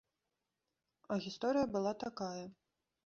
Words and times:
А 1.15 1.19
гісторыя 1.25 1.67
была 1.77 1.91
такая. 2.05 2.43